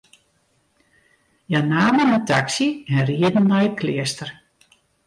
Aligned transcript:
Hja 1.49 1.59
namen 1.69 2.13
in 2.17 2.23
taksy 2.33 2.69
en 2.95 3.07
rieden 3.13 3.49
nei 3.53 3.65
it 3.71 3.79
kleaster. 3.85 4.29